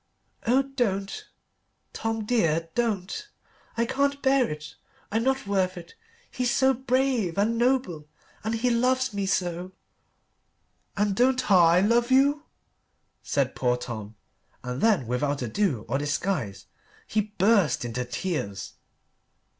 [0.47, 1.25] "Oh, don't,
[1.93, 3.29] Tom, dear don't.
[3.77, 4.73] I can't bear it.
[5.11, 5.93] I'm not worth it.
[6.31, 8.07] He's so brave and noble
[8.43, 9.73] and he loves me so."
[10.97, 12.45] "And don't I love you?"
[13.21, 14.15] said poor Tom,
[14.63, 16.65] and then without ado or disguise
[17.05, 18.73] he burst into tears.